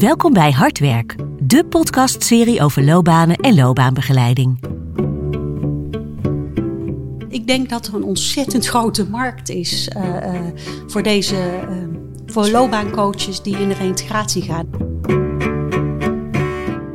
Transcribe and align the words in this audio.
Welkom 0.00 0.32
bij 0.32 0.50
Hardwerk, 0.50 1.16
de 1.42 1.64
podcastserie 1.64 2.62
over 2.62 2.84
loopbanen 2.84 3.36
en 3.36 3.54
loopbaanbegeleiding. 3.54 4.58
Ik 7.28 7.46
denk 7.46 7.68
dat 7.68 7.86
er 7.86 7.94
een 7.94 8.02
ontzettend 8.02 8.66
grote 8.66 9.08
markt 9.08 9.48
is 9.48 9.90
uh, 9.96 10.04
uh, 10.04 10.40
voor 10.86 11.02
deze 11.02 11.34
uh, 11.34 11.76
voor 12.26 12.48
loopbaancoaches 12.48 13.42
die 13.42 13.58
in 13.58 13.68
de 13.68 13.74
reintegratie 13.74 14.42
gaan. 14.42 14.68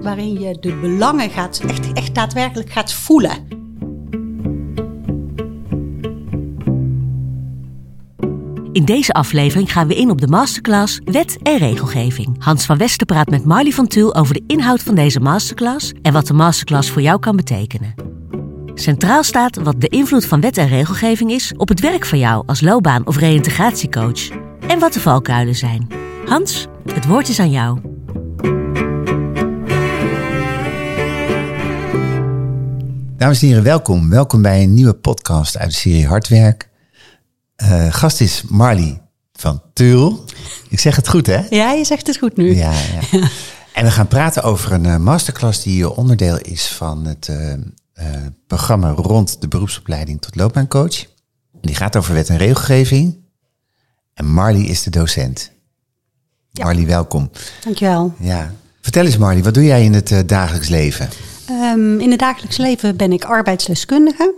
Waarin 0.01 0.39
je 0.39 0.57
de 0.59 0.75
belangen 0.81 1.29
gaat, 1.29 1.61
echt, 1.67 1.93
echt 1.93 2.15
daadwerkelijk 2.15 2.69
gaat 2.69 2.93
voelen. 2.93 3.62
In 8.73 8.85
deze 8.85 9.13
aflevering 9.13 9.71
gaan 9.71 9.87
we 9.87 9.95
in 9.95 10.09
op 10.09 10.21
de 10.21 10.27
masterclass 10.27 10.99
Wet 11.05 11.37
en 11.43 11.57
Regelgeving. 11.57 12.35
Hans 12.39 12.65
van 12.65 12.77
Wester 12.77 13.05
praat 13.05 13.29
met 13.29 13.45
Marley 13.45 13.71
van 13.71 13.87
Tuul 13.87 14.15
over 14.15 14.33
de 14.33 14.43
inhoud 14.47 14.83
van 14.83 14.95
deze 14.95 15.19
masterclass 15.19 15.91
en 16.01 16.13
wat 16.13 16.27
de 16.27 16.33
masterclass 16.33 16.89
voor 16.89 17.01
jou 17.01 17.19
kan 17.19 17.35
betekenen. 17.35 17.93
Centraal 18.73 19.23
staat 19.23 19.57
wat 19.57 19.81
de 19.81 19.87
invloed 19.87 20.25
van 20.25 20.41
wet 20.41 20.57
en 20.57 20.67
regelgeving 20.67 21.31
is 21.31 21.53
op 21.57 21.67
het 21.67 21.79
werk 21.79 22.05
van 22.05 22.19
jou 22.19 22.43
als 22.45 22.61
loopbaan- 22.61 23.07
of 23.07 23.17
reïntegratiecoach 23.17 24.29
en 24.67 24.79
wat 24.79 24.93
de 24.93 24.99
valkuilen 24.99 25.55
zijn. 25.55 25.87
Hans, 26.25 26.67
het 26.93 27.05
woord 27.05 27.29
is 27.29 27.39
aan 27.39 27.51
jou. 27.51 27.79
Dames 33.17 33.41
en 33.41 33.47
heren, 33.47 33.63
welkom. 33.63 34.09
Welkom 34.09 34.41
bij 34.41 34.63
een 34.63 34.73
nieuwe 34.73 34.93
podcast 34.93 35.57
uit 35.57 35.69
de 35.69 35.75
serie 35.75 36.07
Hardwerk. 36.07 36.71
Uh, 37.63 37.93
gast 37.93 38.21
is 38.21 38.43
Marley 38.49 39.01
van 39.33 39.61
Tuul. 39.73 40.25
Ik 40.69 40.79
zeg 40.79 40.95
het 40.95 41.09
goed, 41.09 41.25
hè? 41.25 41.41
Ja, 41.49 41.71
je 41.71 41.83
zegt 41.83 42.07
het 42.07 42.17
goed 42.17 42.37
nu. 42.37 42.55
Ja, 42.55 42.73
ja. 43.11 43.27
En 43.73 43.85
we 43.85 43.91
gaan 43.91 44.07
praten 44.07 44.43
over 44.43 44.71
een 44.71 44.85
uh, 44.85 44.97
masterclass 44.97 45.63
die 45.63 45.89
onderdeel 45.89 46.37
is 46.37 46.67
van 46.67 47.05
het 47.05 47.27
uh, 47.29 48.05
programma 48.47 48.89
rond 48.89 49.41
de 49.41 49.47
beroepsopleiding 49.47 50.21
tot 50.21 50.35
loopbaancoach. 50.35 51.05
Die 51.61 51.75
gaat 51.75 51.95
over 51.95 52.13
wet 52.13 52.29
en 52.29 52.37
regelgeving. 52.37 53.17
En 54.13 54.25
Marley 54.25 54.61
is 54.61 54.83
de 54.83 54.89
docent. 54.89 55.51
Ja. 56.51 56.63
Marley, 56.63 56.85
welkom. 56.85 57.31
Dankjewel. 57.63 58.13
Ja. 58.19 58.53
Vertel 58.81 59.05
eens 59.05 59.17
Marley, 59.17 59.43
wat 59.43 59.53
doe 59.53 59.63
jij 59.63 59.83
in 59.83 59.93
het 59.93 60.23
dagelijks 60.25 60.67
leven? 60.67 61.09
Um, 61.49 61.99
in 61.99 62.09
het 62.11 62.19
dagelijks 62.19 62.57
leven 62.57 62.97
ben 62.97 63.11
ik 63.11 63.23
arbeidsdeskundige. 63.23 64.33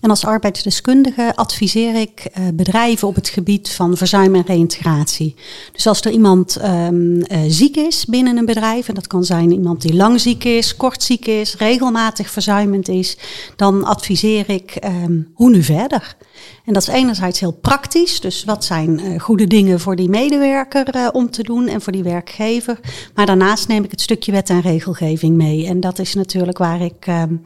En 0.00 0.10
als 0.10 0.24
arbeidsdeskundige 0.24 1.32
adviseer 1.36 1.94
ik 1.94 2.26
uh, 2.38 2.44
bedrijven 2.54 3.08
op 3.08 3.14
het 3.14 3.28
gebied 3.28 3.70
van 3.70 3.96
verzuim 3.96 4.34
en 4.34 4.44
reïntegratie. 4.46 5.34
Dus 5.72 5.86
als 5.86 6.00
er 6.00 6.10
iemand 6.10 6.62
um, 6.64 7.16
uh, 7.16 7.22
ziek 7.48 7.76
is 7.76 8.04
binnen 8.04 8.36
een 8.36 8.44
bedrijf, 8.44 8.88
en 8.88 8.94
dat 8.94 9.06
kan 9.06 9.24
zijn 9.24 9.52
iemand 9.52 9.82
die 9.82 9.94
lang 9.94 10.20
ziek 10.20 10.44
is, 10.44 10.76
kort 10.76 11.02
ziek 11.02 11.26
is, 11.26 11.56
regelmatig 11.56 12.30
verzuimend 12.30 12.88
is, 12.88 13.16
dan 13.56 13.84
adviseer 13.84 14.50
ik 14.50 14.76
um, 14.84 15.30
hoe 15.34 15.50
nu 15.50 15.62
verder. 15.62 16.16
En 16.64 16.72
dat 16.72 16.82
is 16.82 16.88
enerzijds 16.88 17.40
heel 17.40 17.52
praktisch, 17.52 18.20
dus 18.20 18.44
wat 18.44 18.64
zijn 18.64 19.00
uh, 19.00 19.20
goede 19.20 19.46
dingen 19.46 19.80
voor 19.80 19.96
die 19.96 20.08
medewerker 20.08 21.10
om 21.12 21.30
te 21.30 21.42
doen 21.42 21.68
en 21.68 21.80
voor 21.80 21.92
die 21.92 22.02
werkgever. 22.02 22.80
Maar 23.14 23.26
daarnaast 23.26 23.68
neem 23.68 23.84
ik 23.84 23.90
het 23.90 24.00
stukje 24.00 24.32
wet 24.32 24.50
en 24.50 24.60
regelgeving 24.60 25.36
mee. 25.36 25.66
En 25.66 25.80
dat 25.80 25.98
is 25.98 26.14
natuurlijk 26.14 26.58
waar 26.58 26.80
ik 26.80 27.06
um, 27.06 27.42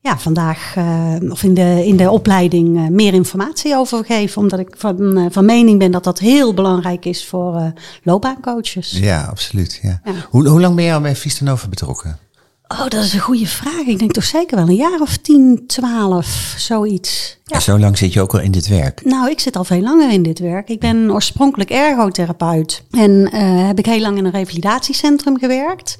ja, 0.00 0.18
vandaag 0.18 0.74
uh, 0.76 1.30
of 1.30 1.42
in 1.42 1.54
de, 1.54 1.82
in 1.86 1.96
de 1.96 2.10
opleiding 2.10 2.76
uh, 2.76 2.88
meer 2.88 3.14
informatie 3.14 3.76
over 3.76 4.04
geven. 4.04 4.42
Omdat 4.42 4.58
ik 4.58 4.74
van, 4.76 5.18
uh, 5.18 5.26
van 5.30 5.44
mening 5.44 5.78
ben 5.78 5.90
dat 5.90 6.04
dat 6.04 6.18
heel 6.18 6.54
belangrijk 6.54 7.04
is 7.04 7.26
voor 7.26 7.72
loopbaancoaches. 8.02 8.90
Ja, 8.90 9.22
absoluut. 9.22 9.78
Ja. 9.82 10.00
ja. 10.04 10.12
Hoe, 10.30 10.48
hoe 10.48 10.60
lang 10.60 10.74
ben 10.74 10.84
je 10.84 10.92
al 10.92 11.00
bij 11.00 11.16
Vistanova 11.16 11.68
betrokken? 11.68 12.18
Oh, 12.68 12.88
dat 12.88 13.04
is 13.04 13.12
een 13.12 13.20
goede 13.20 13.46
vraag. 13.46 13.86
Ik 13.86 13.98
denk 13.98 14.12
toch 14.12 14.24
zeker 14.24 14.56
wel 14.56 14.68
een 14.68 14.74
jaar 14.74 15.00
of 15.00 15.16
10, 15.16 15.64
12, 15.66 16.54
zoiets. 16.56 17.38
Ja. 17.44 17.56
En 17.56 17.62
zo 17.62 17.78
lang 17.78 17.98
zit 17.98 18.12
je 18.12 18.20
ook 18.20 18.32
al 18.32 18.40
in 18.40 18.50
dit 18.50 18.68
werk? 18.68 19.04
Nou, 19.04 19.30
ik 19.30 19.40
zit 19.40 19.56
al 19.56 19.64
veel 19.64 19.80
langer 19.80 20.12
in 20.12 20.22
dit 20.22 20.38
werk. 20.38 20.68
Ik 20.68 20.80
ben 20.80 21.12
oorspronkelijk 21.12 21.70
ergotherapeut 21.70 22.84
en 22.90 23.34
heb 23.66 23.78
ik 23.78 23.86
heel 23.86 24.00
lang 24.00 24.18
in 24.18 24.24
een 24.24 24.30
revalidatiecentrum 24.30 25.38
gewerkt. 25.38 25.98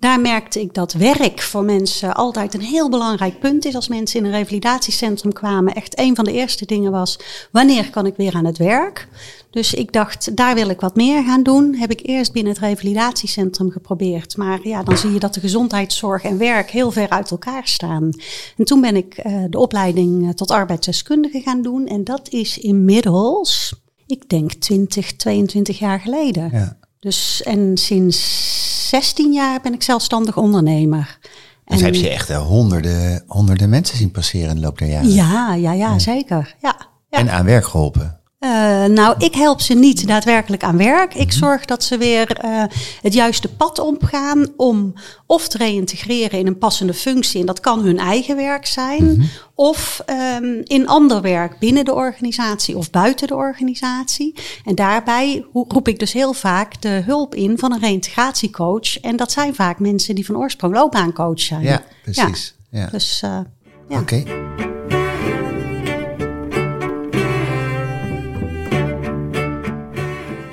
Daar 0.00 0.20
merkte 0.20 0.60
ik 0.60 0.74
dat 0.74 0.92
werk 0.92 1.40
voor 1.40 1.64
mensen 1.64 2.14
altijd 2.14 2.54
een 2.54 2.60
heel 2.60 2.88
belangrijk 2.88 3.40
punt 3.40 3.64
is. 3.64 3.74
Als 3.74 3.88
mensen 3.88 4.18
in 4.20 4.26
een 4.26 4.32
revalidatiecentrum 4.32 5.32
kwamen, 5.32 5.74
echt 5.74 5.98
een 5.98 6.16
van 6.16 6.24
de 6.24 6.32
eerste 6.32 6.66
dingen 6.66 6.92
was: 6.92 7.18
wanneer 7.50 7.90
kan 7.90 8.06
ik 8.06 8.16
weer 8.16 8.34
aan 8.34 8.44
het 8.44 8.58
werk? 8.58 9.08
Dus 9.50 9.74
ik 9.74 9.92
dacht, 9.92 10.36
daar 10.36 10.54
wil 10.54 10.68
ik 10.68 10.80
wat 10.80 10.96
meer 10.96 11.24
gaan 11.24 11.42
doen. 11.42 11.74
Heb 11.74 11.90
ik 11.90 12.00
eerst 12.06 12.32
binnen 12.32 12.52
het 12.52 12.62
revalidatiecentrum 12.62 13.70
geprobeerd. 13.70 14.36
Maar 14.36 14.58
ja, 14.62 14.82
dan 14.82 14.96
zie 14.98 15.12
je 15.12 15.18
dat 15.18 15.34
de 15.34 15.40
gezondheidszorg 15.40 16.22
en 16.22 16.38
werk 16.38 16.70
heel 16.70 16.90
ver 16.90 17.08
uit 17.08 17.30
elkaar 17.30 17.66
staan. 17.68 18.10
En 18.56 18.64
toen 18.64 18.80
ben 18.80 18.96
ik 18.96 19.24
uh, 19.26 19.44
de 19.50 19.58
opleiding 19.58 20.36
tot 20.36 20.50
arbeidsdeskundige 20.50 21.40
gaan 21.40 21.62
doen. 21.62 21.86
En 21.86 22.04
dat 22.04 22.28
is 22.28 22.58
inmiddels, 22.58 23.74
ik 24.06 24.28
denk 24.28 24.52
20, 24.52 25.16
22 25.16 25.78
jaar 25.78 26.00
geleden. 26.00 26.48
Ja. 26.52 26.78
Dus 27.00 27.42
en 27.42 27.76
sinds 27.76 28.88
16 28.88 29.32
jaar 29.32 29.60
ben 29.60 29.74
ik 29.74 29.82
zelfstandig 29.82 30.36
ondernemer. 30.36 31.18
Dus 31.64 31.80
heb 31.80 31.94
je 31.94 32.08
echt 32.08 32.32
honderden, 32.32 33.24
honderden 33.26 33.68
mensen 33.68 33.96
zien 33.96 34.10
passeren 34.10 34.48
in 34.48 34.54
de 34.54 34.60
loop 34.60 34.78
der 34.78 34.88
jaren? 34.88 35.12
Ja, 35.12 35.54
ja, 35.54 35.72
ja, 35.72 35.98
zeker. 35.98 36.54
Ja, 36.60 36.76
ja. 37.10 37.18
En 37.18 37.30
aan 37.30 37.44
werk 37.44 37.64
geholpen? 37.64 38.19
Uh, 38.40 38.84
nou, 38.84 39.14
ik 39.18 39.34
help 39.34 39.60
ze 39.60 39.74
niet 39.74 40.06
daadwerkelijk 40.06 40.62
aan 40.62 40.76
werk. 40.76 41.14
Ik 41.14 41.32
zorg 41.32 41.64
dat 41.64 41.84
ze 41.84 41.98
weer 41.98 42.44
uh, 42.44 42.64
het 43.02 43.14
juiste 43.14 43.48
pad 43.48 43.78
opgaan 43.78 44.46
om 44.56 44.94
of 45.26 45.48
te 45.48 45.58
reïntegreren 45.58 46.38
in 46.38 46.46
een 46.46 46.58
passende 46.58 46.94
functie. 46.94 47.40
En 47.40 47.46
dat 47.46 47.60
kan 47.60 47.80
hun 47.80 47.98
eigen 47.98 48.36
werk 48.36 48.66
zijn. 48.66 49.04
Mm 49.04 49.08
-hmm. 49.08 49.28
Of 49.54 50.02
um, 50.40 50.60
in 50.64 50.88
ander 50.88 51.20
werk 51.20 51.58
binnen 51.58 51.84
de 51.84 51.94
organisatie 51.94 52.76
of 52.76 52.90
buiten 52.90 53.26
de 53.26 53.34
organisatie. 53.34 54.34
En 54.64 54.74
daarbij 54.74 55.44
roep 55.52 55.88
ik 55.88 55.98
dus 55.98 56.12
heel 56.12 56.32
vaak 56.32 56.82
de 56.82 57.02
hulp 57.06 57.34
in 57.34 57.58
van 57.58 57.72
een 57.72 57.80
reïntegratiecoach. 57.80 59.00
En 59.00 59.16
dat 59.16 59.32
zijn 59.32 59.54
vaak 59.54 59.78
mensen 59.78 60.14
die 60.14 60.26
van 60.26 60.36
oorsprong 60.36 60.74
loopbaancoach 60.74 61.40
zijn. 61.40 61.62
Ja, 61.62 61.82
precies. 62.02 62.54
Ja. 62.70 62.80
ja. 62.80 62.86
Dus, 62.86 63.22
uh, 63.24 63.38
ja. 63.88 64.00
Oké. 64.00 64.22
Okay. 64.22 64.69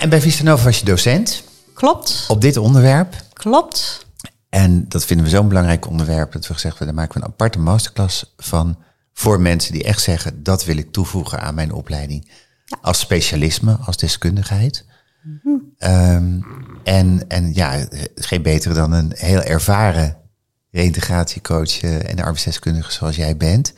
En 0.07 0.13
bij 0.13 0.21
Vistanova 0.21 0.63
was 0.63 0.79
je 0.79 0.85
docent. 0.85 1.43
Klopt. 1.73 2.25
Op 2.27 2.41
dit 2.41 2.57
onderwerp. 2.57 3.15
Klopt. 3.33 4.05
En 4.49 4.85
dat 4.89 5.05
vinden 5.05 5.25
we 5.25 5.31
zo'n 5.31 5.47
belangrijk 5.47 5.87
onderwerp 5.87 6.31
dat 6.31 6.47
we 6.47 6.53
gezegd 6.53 6.77
hebben, 6.77 6.95
daar 6.95 7.05
maken 7.05 7.19
we 7.19 7.25
een 7.27 7.33
aparte 7.33 7.59
masterclass 7.59 8.33
van 8.37 8.77
voor 9.13 9.41
mensen 9.41 9.73
die 9.73 9.83
echt 9.83 10.01
zeggen, 10.01 10.43
dat 10.43 10.65
wil 10.65 10.77
ik 10.77 10.91
toevoegen 10.91 11.39
aan 11.39 11.55
mijn 11.55 11.71
opleiding. 11.71 12.31
Ja. 12.65 12.77
Als 12.81 12.99
specialisme, 12.99 13.77
als 13.85 13.97
deskundigheid. 13.97 14.85
Mm 15.23 15.39
-hmm. 15.43 15.89
um, 15.91 16.45
en, 16.83 17.25
en 17.27 17.53
ja, 17.53 17.87
geen 18.15 18.41
betere 18.41 18.73
dan 18.73 18.91
een 18.91 19.11
heel 19.15 19.41
ervaren 19.41 20.17
reïntegratiecoach 20.71 21.81
en 21.81 22.17
arbeidsdeskundige 22.17 22.91
zoals 22.91 23.15
jij 23.15 23.37
bent. 23.37 23.73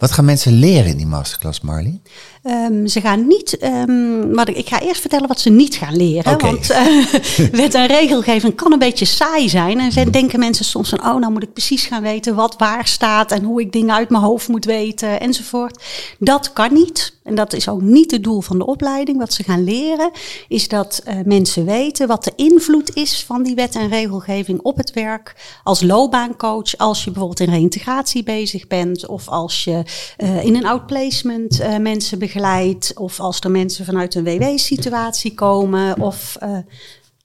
Wat 0.00 0.12
gaan 0.12 0.24
mensen 0.24 0.52
leren 0.52 0.90
in 0.90 0.96
die 0.96 1.06
masterclass, 1.06 1.60
Marley? 1.60 2.00
Um, 2.42 2.86
ze 2.86 3.00
gaan 3.00 3.26
niet, 3.26 3.58
um, 3.62 4.34
maar 4.34 4.48
ik 4.48 4.68
ga 4.68 4.80
eerst 4.80 5.00
vertellen 5.00 5.28
wat 5.28 5.40
ze 5.40 5.50
niet 5.50 5.74
gaan 5.74 5.96
leren. 5.96 6.32
Okay. 6.32 6.50
Want 6.50 6.70
uh, 6.70 7.04
wet 7.60 7.74
en 7.74 7.86
regelgeving 7.86 8.54
kan 8.54 8.72
een 8.72 8.78
beetje 8.78 9.04
saai 9.04 9.48
zijn. 9.48 9.80
En 9.80 10.04
mm. 10.04 10.10
denken 10.10 10.38
mensen 10.38 10.64
soms 10.64 10.88
van, 10.88 11.00
oh, 11.00 11.16
nou 11.16 11.32
moet 11.32 11.42
ik 11.42 11.52
precies 11.52 11.84
gaan 11.84 12.02
weten 12.02 12.34
wat 12.34 12.54
waar 12.58 12.86
staat 12.86 13.32
en 13.32 13.42
hoe 13.42 13.60
ik 13.60 13.72
dingen 13.72 13.94
uit 13.94 14.10
mijn 14.10 14.22
hoofd 14.22 14.48
moet 14.48 14.64
weten 14.64 15.20
enzovoort. 15.20 15.84
Dat 16.18 16.52
kan 16.52 16.72
niet. 16.72 17.18
En 17.22 17.34
dat 17.34 17.52
is 17.52 17.68
ook 17.68 17.80
niet 17.80 18.10
het 18.10 18.24
doel 18.24 18.40
van 18.40 18.58
de 18.58 18.66
opleiding. 18.66 19.18
Wat 19.18 19.32
ze 19.32 19.42
gaan 19.42 19.64
leren 19.64 20.10
is 20.48 20.68
dat 20.68 21.02
uh, 21.08 21.14
mensen 21.24 21.64
weten 21.64 22.08
wat 22.08 22.24
de 22.24 22.32
invloed 22.36 22.96
is 22.96 23.24
van 23.24 23.42
die 23.42 23.54
wet 23.54 23.74
en 23.74 23.88
regelgeving 23.88 24.60
op 24.60 24.76
het 24.76 24.92
werk. 24.92 25.36
Als 25.62 25.82
loopbaancoach, 25.82 26.76
als 26.76 27.04
je 27.04 27.10
bijvoorbeeld 27.10 27.40
in 27.48 27.54
reïntegratie 27.54 28.22
bezig 28.22 28.66
bent 28.66 29.06
of 29.06 29.28
als 29.28 29.64
je 29.64 29.82
uh, 30.18 30.44
in 30.44 30.56
een 30.56 30.66
outplacement 30.66 31.60
uh, 31.60 31.76
mensen 31.76 32.18
begeleidt 32.18 32.92
of 32.98 33.20
als 33.20 33.40
er 33.40 33.50
mensen 33.50 33.84
vanuit 33.84 34.14
een 34.14 34.24
WW-situatie 34.24 35.34
komen 35.34 36.00
of 36.00 36.36
uh, 36.42 36.58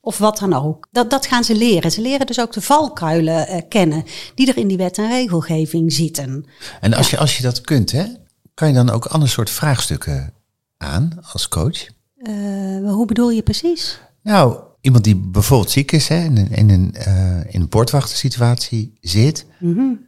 of 0.06 0.18
wat 0.18 0.40
dan 0.40 0.54
ook. 0.54 0.88
Dat, 0.92 1.10
dat 1.10 1.26
gaan 1.26 1.44
ze 1.44 1.56
leren. 1.56 1.92
Ze 1.92 2.02
leren 2.02 2.26
dus 2.26 2.40
ook 2.40 2.54
de 2.54 2.62
valkuilen 2.62 3.48
uh, 3.50 3.62
kennen 3.70 4.04
die 4.36 4.48
er 4.48 4.58
in 4.58 4.68
die 4.68 4.78
wet 4.78 4.98
en 4.98 5.08
regelgeving 5.08 5.94
zitten. 5.94 6.46
En 6.82 6.94
als, 6.94 7.10
ja. 7.10 7.16
je, 7.16 7.22
als 7.22 7.38
je 7.38 7.44
dat 7.44 7.62
kunt, 7.62 7.92
hè, 7.92 8.04
kan 8.54 8.68
je 8.68 8.74
dan 8.74 8.90
ook 8.90 9.06
ander 9.06 9.30
soort 9.30 9.50
vraagstukken 9.50 10.34
aan 10.78 11.20
als 11.32 11.48
coach? 11.48 11.88
Uh, 12.18 12.92
hoe 12.92 13.06
bedoel 13.06 13.30
je 13.30 13.42
precies? 13.42 14.00
Nou, 14.22 14.60
iemand 14.82 15.04
die 15.04 15.16
bijvoorbeeld 15.16 15.72
ziek 15.72 15.92
is, 15.92 16.08
hè, 16.08 16.24
in, 16.24 16.38
een, 16.38 16.52
in, 16.52 16.70
een, 16.70 16.96
uh, 17.08 17.54
in 17.54 17.62
een 17.62 17.70
poortwachtersituatie 17.70 18.98
zit. 19.02 19.46
Mm 19.60 19.74
-hmm. 19.74 20.06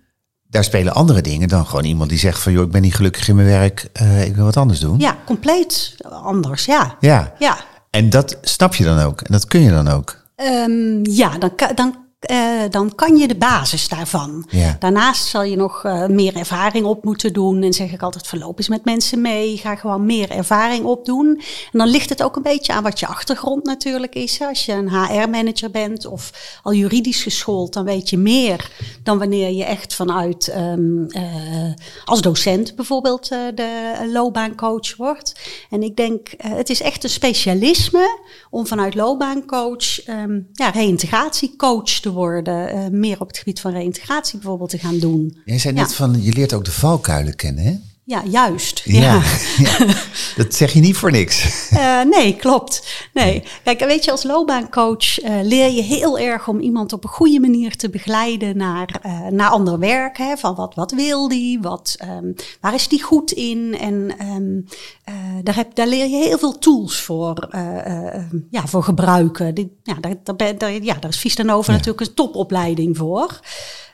Daar 0.50 0.64
spelen 0.64 0.94
andere 0.94 1.22
dingen 1.22 1.48
dan 1.48 1.66
gewoon 1.66 1.86
iemand 1.86 2.10
die 2.10 2.20
zegt 2.20 2.42
van... 2.42 2.52
joh, 2.52 2.64
ik 2.64 2.72
ben 2.72 2.82
niet 2.82 2.96
gelukkig 2.96 3.28
in 3.28 3.36
mijn 3.36 3.48
werk, 3.48 3.90
uh, 4.02 4.26
ik 4.26 4.36
wil 4.36 4.46
wat 4.46 4.58
anders 4.58 4.80
doen. 4.80 5.00
Ja, 5.00 5.18
compleet 5.26 5.96
anders, 6.10 6.66
ja. 6.66 6.96
Ja. 7.00 7.34
ja. 7.40 7.58
En 7.90 8.10
dat 8.10 8.38
snap 8.42 8.76
je 8.76 8.84
dan 8.84 9.00
ook 9.00 9.22
en 9.22 9.32
dat 9.32 9.48
kun 9.48 9.62
je 9.62 9.70
dan 9.70 9.88
ook. 9.88 10.26
Ehm, 10.36 11.00
ja, 11.04 11.38
dan, 11.38 11.52
dan, 11.76 11.96
eh, 12.20 12.62
dan 12.70 12.96
kan 12.96 13.18
je 13.18 13.28
de 13.28 13.36
basis 13.36 13.88
daarvan. 13.88 14.48
Ja. 14.50 14.76
Daarnaast 14.80 15.26
zal 15.26 15.44
je 15.44 15.56
nog 15.56 15.84
eh, 15.84 16.06
meer 16.06 16.36
ervaring 16.36 16.86
op 16.86 17.04
moeten 17.04 17.34
doen. 17.34 17.64
En 17.64 17.74
zeg 17.74 17.92
ik 17.92 18.02
altijd, 18.02 18.28
verloop 18.28 18.58
eens 18.58 18.68
met 18.68 18.86
mensen 18.86 19.22
mee. 19.22 19.58
Ga 19.58 19.76
gewoon 19.76 20.06
meer 20.06 20.32
ervaring 20.32 20.86
opdoen. 20.86 21.28
En 21.72 21.80
dan 21.80 21.88
ligt 21.88 22.10
het 22.10 22.24
ook 22.24 22.36
een 22.36 22.42
beetje 22.42 22.74
aan 22.74 22.84
wat 22.84 23.00
je 23.00 23.08
achtergrond 23.08 23.66
natuurlijk 23.66 24.16
is. 24.16 24.42
Als 24.42 24.66
je 24.66 24.74
een 24.74 24.90
HR-manager 24.90 25.72
bent 25.72 26.06
of 26.06 26.60
al 26.64 26.74
juridisch 26.74 27.24
geschoold, 27.24 27.74
dan 27.74 27.86
weet 27.86 28.10
je 28.10 28.18
meer 28.18 28.72
dan 29.04 29.18
wanneer 29.18 29.52
je 29.52 29.64
echt 29.64 29.96
vanuit 29.96 30.48
ehm, 30.48 31.04
eh, 31.08 31.74
als 32.06 32.22
docent 32.22 32.76
bijvoorbeeld 32.76 33.28
de 33.30 34.10
loopbaancoach 34.14 34.96
wordt. 34.96 35.40
En 35.70 35.84
ik 35.84 35.96
denk, 35.96 36.30
het 36.38 36.70
is 36.70 36.82
echt 36.82 37.04
een 37.04 37.10
specialisme 37.10 38.20
om 38.50 38.68
vanuit 38.68 38.96
loopbaancoach 38.96 40.04
ehm, 40.04 40.40
ja, 40.54 40.70
reïntegratiecoach 40.70 42.00
te 42.00 42.07
worden. 42.12 42.70
eh, 42.70 42.88
meer 42.92 43.20
op 43.22 43.28
het 43.28 43.38
gebied 43.38 43.60
van 43.60 43.72
reïntegratie 43.72 44.40
bijvoorbeeld 44.40 44.70
te 44.70 44.78
gaan 44.78 45.00
doen. 45.00 45.38
Jij 45.46 45.60
zei 45.60 45.74
net 45.74 45.90
Ja. 45.90 45.96
van, 45.96 46.22
je 46.24 46.34
leert 46.34 46.54
ook 46.54 46.66
de 46.66 46.72
valkuilen 46.72 47.36
kennen, 47.36 47.64
hè? 47.64 47.76
Ja, 48.08 48.24
juist. 48.26 48.82
Ja. 48.86 49.02
ja. 49.02 49.22
ja. 49.78 49.94
Dat 50.36 50.54
zeg 50.56 50.74
je 50.74 50.80
niet 50.80 50.98
voor 50.98 51.12
niks. 51.12 51.70
Eh, 51.70 52.02
nee, 52.02 52.36
klopt. 52.36 53.08
Nee. 53.14 53.44
Kijk, 53.64 53.80
weet 53.80 54.06
je, 54.06 54.12
als 54.12 54.24
loopbaancoach 54.24 55.20
eh, 55.20 55.36
leer 55.44 55.72
je 55.72 55.82
heel 55.82 56.20
erg 56.20 56.48
om 56.48 56.60
iemand 56.60 56.94
op 56.94 57.04
een 57.04 57.10
goede 57.10 57.40
manier 57.40 57.76
te 57.76 57.90
begeleiden 57.90 58.58
naar, 58.58 59.00
eh, 59.02 59.28
naar 59.28 59.50
ander 59.50 59.80
werk. 59.80 60.18
Hè? 60.18 60.38
Van 60.38 60.56
wat, 60.56 60.76
wat 60.76 60.92
wil 60.92 61.28
die? 61.28 61.60
Wat, 61.62 61.96
ehm, 61.98 62.32
waar 62.62 62.74
is 62.74 62.88
die 62.88 63.04
goed 63.04 63.32
in? 63.32 63.78
En 63.80 64.14
ehm, 64.18 64.60
eh, 65.04 65.14
daar, 65.44 65.56
heb, 65.56 65.76
daar 65.76 65.88
leer 65.88 66.08
je 66.08 66.16
heel 66.18 66.38
veel 66.38 66.58
tools 66.58 67.02
voor, 67.02 67.48
eh, 67.52 67.86
eh, 67.86 68.16
eh, 68.16 68.24
ja, 68.50 68.68
voor 68.68 68.84
gebruiken. 68.84 69.56
Die, 69.56 69.78
ja, 69.84 69.94
daar, 69.94 70.16
daar, 70.58 70.84
ja, 70.84 70.94
daar 70.94 71.10
is 71.12 71.20
Vistanova 71.20 71.72
Ja. 71.72 71.78
natuurlijk 71.78 72.08
een 72.08 72.16
topopleiding 72.16 72.98
voor. 72.98 73.40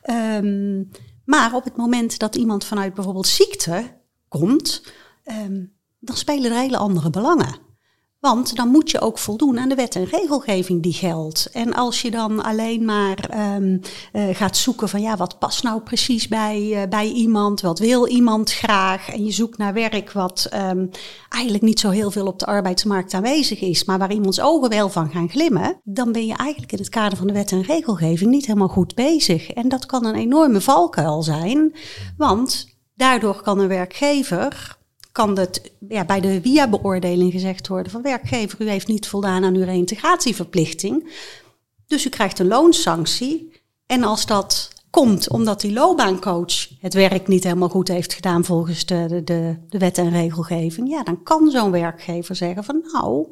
Ehm, 0.01 0.83
maar 1.25 1.53
op 1.53 1.63
het 1.63 1.77
moment 1.77 2.19
dat 2.19 2.35
iemand 2.35 2.65
vanuit 2.65 2.93
bijvoorbeeld 2.93 3.27
ziekte 3.27 4.01
komt, 4.39 4.83
ehm, 5.23 5.65
dan 5.99 6.15
spelen 6.15 6.51
er 6.51 6.57
hele 6.57 6.77
andere 6.77 7.09
belangen. 7.09 7.63
Want 8.23 8.55
dan 8.55 8.67
moet 8.67 8.91
je 8.91 8.99
ook 8.99 9.17
voldoen 9.17 9.59
aan 9.59 9.69
de 9.69 9.75
wet 9.75 9.95
en 9.95 10.05
regelgeving 10.05 10.83
die 10.83 10.93
geldt. 10.93 11.49
En 11.51 11.73
als 11.73 12.01
je 12.01 12.11
dan 12.11 12.43
alleen 12.43 12.85
maar 12.85 13.29
ehm, 13.29 13.77
eh, 14.11 14.23
gaat 14.31 14.57
zoeken 14.57 14.89
van 14.89 15.01
ja, 15.01 15.17
wat 15.17 15.39
past 15.39 15.63
nou 15.63 15.81
precies 15.81 16.27
bij, 16.27 16.81
eh, 16.81 16.89
bij 16.89 17.07
iemand, 17.07 17.61
wat 17.61 17.79
wil 17.79 18.07
iemand 18.07 18.51
graag, 18.51 19.09
en 19.09 19.25
je 19.25 19.31
zoekt 19.31 19.57
naar 19.57 19.73
werk 19.73 20.11
wat 20.11 20.47
ehm, 20.49 20.85
eigenlijk 21.29 21.63
niet 21.63 21.79
zo 21.79 21.89
heel 21.89 22.11
veel 22.11 22.25
op 22.25 22.39
de 22.39 22.45
arbeidsmarkt 22.45 23.13
aanwezig 23.13 23.61
is, 23.61 23.83
maar 23.83 23.99
waar 23.99 24.13
iemands 24.13 24.41
ogen 24.41 24.69
wel 24.69 24.89
van 24.89 25.09
gaan 25.09 25.29
glimmen, 25.29 25.79
dan 25.83 26.11
ben 26.11 26.25
je 26.25 26.35
eigenlijk 26.35 26.71
in 26.71 26.79
het 26.79 26.89
kader 26.89 27.17
van 27.17 27.27
de 27.27 27.33
wet 27.33 27.51
en 27.51 27.61
regelgeving 27.61 28.31
niet 28.31 28.45
helemaal 28.45 28.67
goed 28.67 28.95
bezig. 28.95 29.49
En 29.49 29.69
dat 29.69 29.85
kan 29.85 30.05
een 30.05 30.15
enorme 30.15 30.61
valkuil 30.61 31.23
zijn, 31.23 31.75
want 32.17 32.72
daardoor 32.95 33.41
kan 33.41 33.59
een 33.59 33.67
werkgever 33.67 34.77
kan 35.13 35.37
het 35.37 35.71
ja, 35.89 36.05
bij 36.05 36.19
de 36.19 36.39
via-beoordeling 36.41 37.31
gezegd 37.31 37.67
worden 37.67 37.91
van 37.91 38.01
werkgever, 38.01 38.61
u 38.61 38.69
heeft 38.69 38.87
niet 38.87 39.07
voldaan 39.07 39.43
aan 39.43 39.55
uw 39.55 39.63
reintegratieverplichting. 39.63 41.11
Dus 41.87 42.05
u 42.05 42.09
krijgt 42.09 42.39
een 42.39 42.47
loonsanctie. 42.47 43.61
En 43.85 44.03
als 44.03 44.25
dat 44.25 44.69
komt 44.89 45.29
omdat 45.29 45.61
die 45.61 45.73
loopbaancoach 45.73 46.67
het 46.79 46.93
werk 46.93 47.27
niet 47.27 47.43
helemaal 47.43 47.69
goed 47.69 47.87
heeft 47.87 48.13
gedaan 48.13 48.45
volgens 48.45 48.85
de, 48.85 49.21
de, 49.23 49.57
de, 49.69 49.77
wet 49.77 49.97
en 49.97 50.09
regelgeving, 50.09 50.89
ja, 50.89 51.03
dan 51.03 51.23
kan 51.23 51.49
zo'n 51.51 51.71
werkgever 51.71 52.35
zeggen 52.35 52.63
van 52.63 52.83
nou, 52.91 53.27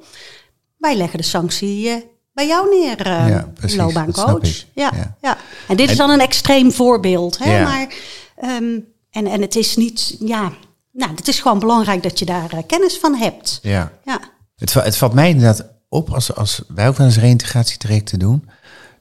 wij 0.77 0.95
leggen 0.95 1.19
de 1.19 1.25
sanctie 1.25 1.89
eh, 1.89 1.95
bij 2.33 2.47
jou 2.47 2.69
neer, 2.69 3.01
eh, 3.05 3.29
Ja, 3.29 3.51
precies, 3.53 3.77
loopbaancoach. 3.77 4.65
Ja, 4.73 4.91
Ja. 4.93 5.17
ja. 5.21 5.37
En 5.67 5.77
dit 5.77 5.89
is 5.89 5.97
dan 5.97 6.09
een 6.09 6.19
extreem 6.19 6.71
voorbeeld. 6.71 7.37
Hè? 7.37 7.57
Ja. 7.57 7.63
Maar, 7.63 7.93
ehm, 8.35 8.79
en, 9.11 9.27
en 9.27 9.41
het 9.41 9.55
is 9.55 9.75
niet, 9.75 10.15
ja, 10.19 10.51
nou, 10.91 11.15
het 11.15 11.27
is 11.27 11.39
gewoon 11.39 11.59
belangrijk 11.59 12.03
dat 12.03 12.19
je 12.19 12.25
daar 12.25 12.51
eh, 12.53 12.59
kennis 12.67 12.97
van 12.97 13.15
hebt. 13.15 13.59
Ja. 13.61 13.91
Ja, 14.05 14.19
Het, 14.55 14.73
het 14.73 14.97
valt 14.97 15.13
mij 15.13 15.29
inderdaad 15.29 15.65
op 15.89 16.09
als, 16.09 16.35
als 16.35 16.61
wij 16.67 16.87
ook 16.87 16.97
wel 16.97 17.07
eens 17.07 17.17
reïntegratietrajecten 17.17 18.19
doen, 18.19 18.49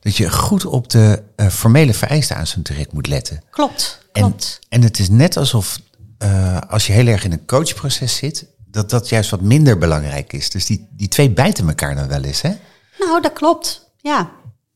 dat 0.01 0.17
je 0.17 0.31
goed 0.31 0.65
op 0.65 0.91
de 0.91 1.23
eh, 1.37 1.47
formele 1.47 1.95
vereisten 1.95 2.37
aan 2.37 2.47
zo'n 2.47 2.63
traject 2.63 2.93
moet 2.93 3.07
letten. 3.07 3.43
klopt. 3.51 3.99
En, 4.13 4.23
klopt. 4.23 4.59
en 4.69 4.83
het 4.83 4.99
is 4.99 5.09
net 5.09 5.37
alsof 5.37 5.79
eh, 6.19 6.59
als 6.69 6.87
je 6.87 6.93
heel 6.93 7.07
erg 7.07 7.25
in 7.25 7.33
een 7.33 7.47
coachproces 7.47 8.17
zit, 8.17 8.47
dat 8.67 8.91
dat 8.91 9.09
juist 9.09 9.31
wat 9.31 9.41
minder 9.41 9.79
belangrijk 9.79 10.33
is. 10.33 10.51
Dus 10.51 10.67
die, 10.67 10.89
die 10.91 11.09
twee 11.09 11.31
bijten 11.31 11.69
elkaar 11.69 11.95
dan 11.95 12.09
wel 12.09 12.23
eens, 12.23 12.41
hè? 12.41 12.53
Nou, 12.99 13.21
dat 13.21 13.33
klopt. 13.33 13.91
Ja. 13.97 14.31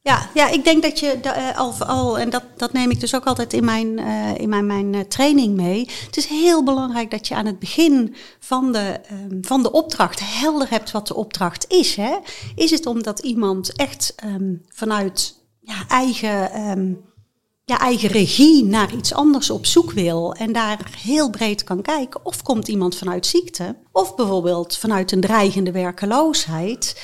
Ja, 0.06 0.30
ja, 0.34 0.48
ik 0.48 0.64
denk 0.64 0.82
dat 0.82 1.00
je 1.00 1.10
eh, 1.10 1.58
al, 1.58 1.74
al 1.78 2.18
en 2.18 2.30
dat, 2.30 2.42
dat 2.56 2.72
neem 2.72 2.90
ik 2.90 3.00
dus 3.00 3.14
ook 3.14 3.24
altijd 3.24 3.52
in 3.52 3.64
mijn, 3.64 3.98
eh, 3.98 4.34
in 4.36 4.48
mijn, 4.48 4.66
mijn 4.66 4.94
eh, 4.94 5.00
training 5.00 5.56
mee. 5.56 5.88
Het 6.06 6.16
is 6.16 6.26
heel 6.26 6.64
belangrijk 6.64 7.10
dat 7.10 7.28
je 7.28 7.34
aan 7.34 7.46
het 7.46 7.58
begin 7.58 8.14
van 8.40 8.72
de, 8.72 9.00
ehm, 9.08 9.38
van 9.40 9.62
de 9.62 9.72
opdracht 9.72 10.20
helder 10.22 10.70
hebt 10.70 10.90
wat 10.90 11.06
de 11.06 11.14
opdracht 11.14 11.64
is. 11.68 11.96
Hè? 11.96 12.16
Is 12.54 12.70
het 12.70 12.86
omdat 12.86 13.18
iemand 13.18 13.76
echt 13.76 14.12
ehm, 14.16 14.54
vanuit 14.68 15.34
ja, 15.60 15.84
eigen, 15.88 16.52
ehm, 16.52 16.92
ja, 17.64 17.78
eigen 17.78 18.08
regie 18.08 18.64
naar 18.64 18.94
iets 18.94 19.14
anders 19.14 19.50
op 19.50 19.66
zoek 19.66 19.92
wil 19.92 20.34
en 20.34 20.52
daar 20.52 20.90
heel 20.98 21.30
breed 21.30 21.64
kan 21.64 21.82
kijken? 21.82 22.24
Of 22.24 22.42
komt 22.42 22.68
iemand 22.68 22.96
vanuit 22.96 23.26
ziekte? 23.26 23.76
Of 23.92 24.14
bijvoorbeeld 24.14 24.76
vanuit 24.76 25.12
een 25.12 25.20
dreigende 25.20 25.72
werkeloosheid? 25.72 27.02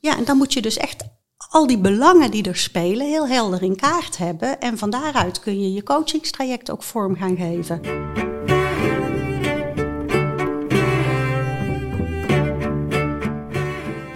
Ja, 0.00 0.16
en 0.16 0.24
dan 0.24 0.36
moet 0.36 0.52
je 0.52 0.62
dus 0.62 0.76
echt 0.76 1.04
al 1.50 1.66
die 1.66 1.78
belangen 1.78 2.30
die 2.30 2.42
er 2.42 2.56
spelen 2.56 3.06
heel 3.06 3.28
helder 3.28 3.62
in 3.62 3.76
kaart 3.76 4.18
hebben. 4.18 4.60
En 4.60 4.78
van 4.78 4.90
daaruit 4.90 5.40
kun 5.40 5.60
je 5.60 5.72
je 5.72 5.82
coachingstraject 5.82 6.70
ook 6.70 6.82
vorm 6.82 7.16
gaan 7.16 7.36
geven. 7.36 7.80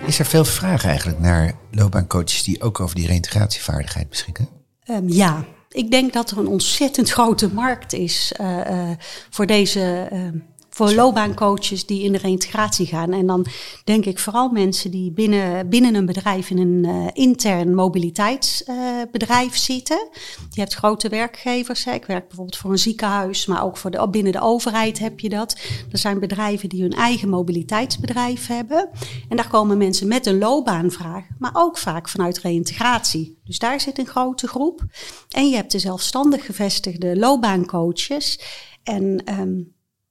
Is 0.07 0.19
er 0.19 0.27
veel 0.27 0.45
vraag 0.45 0.85
eigenlijk 0.85 1.19
naar 1.19 1.55
loopbaancoaches 1.71 2.43
die 2.43 2.63
ook 2.63 2.81
over 2.81 2.97
die 2.97 3.07
reïntegratievaardigheid 3.07 4.09
beschikken? 4.09 4.49
Ehm, 4.85 5.09
ja, 5.09 5.45
ik 5.69 5.91
denk 5.91 6.13
dat 6.13 6.31
er 6.31 6.39
een 6.39 6.49
ontzettend 6.49 7.11
grote 7.11 7.53
markt 7.53 7.93
is 7.93 8.33
eh, 8.37 8.91
eh, 8.91 8.99
voor 9.31 9.47
deze. 9.47 10.09
ehm, 10.11 10.39
voor 10.75 10.93
loopbaancoaches 10.93 11.87
die 11.87 12.03
in 12.03 12.13
de 12.13 12.19
reintegratie 12.19 12.87
gaan. 12.87 13.13
En 13.13 13.27
dan 13.27 13.47
denk 13.85 14.05
ik 14.05 14.19
vooral 14.19 14.49
mensen 14.49 14.91
die 14.91 15.11
binnen, 15.11 15.69
binnen 15.69 15.95
een 15.95 16.07
bedrijf 16.07 16.51
in 16.51 16.59
een 16.59 16.85
eh, 16.85 17.07
intern 17.13 17.75
mobiliteitsbedrijf 17.75 19.57
zitten. 19.57 20.09
Je 20.51 20.61
hebt 20.61 20.75
grote 20.75 21.09
werkgevers. 21.09 21.85
Hè. 21.85 21.93
Ik 21.93 22.05
werk 22.05 22.27
bijvoorbeeld 22.27 22.57
voor 22.57 22.71
een 22.71 22.79
ziekenhuis, 22.79 23.47
maar 23.47 23.65
ook 23.65 23.77
voor 23.77 23.91
de, 23.91 24.09
binnen 24.09 24.33
de 24.33 24.41
overheid 24.41 24.99
heb 24.99 25.21
je 25.21 25.29
dat. 25.29 25.61
Er 25.93 25.99
zijn 25.99 26.21
bedrijven 26.21 26.69
die 26.69 26.83
hun 26.83 26.93
eigen 26.93 27.29
mobiliteitsbedrijf 27.29 28.47
hebben. 28.47 28.91
En 29.29 29.37
daar 29.37 29.49
komen 29.49 29.79
mensen 29.79 30.09
met 30.09 30.27
een 30.27 30.39
loopbaanvraag, 30.39 31.25
maar 31.39 31.53
ook 31.53 31.79
vaak 31.79 32.09
vanuit 32.09 32.39
reïntegratie. 32.39 33.39
Dus 33.45 33.59
daar 33.59 33.81
zit 33.81 33.99
een 33.99 34.07
grote 34.07 34.49
groep. 34.49 34.85
En 35.29 35.49
je 35.49 35.57
hebt 35.57 35.73
de 35.73 35.79
zelfstandig 35.79 36.47
gevestigde 36.47 37.17
loopbaancoaches. 37.19 38.41
En 38.83 39.23
ehm, 39.25 39.61